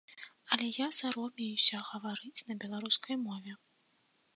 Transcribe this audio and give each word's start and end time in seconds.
Але 0.55 0.69
я 0.77 0.87
саромеюся 1.01 1.85
гаварыць 1.91 2.45
на 2.49 2.53
беларускай 2.65 3.15
мове. 3.31 3.53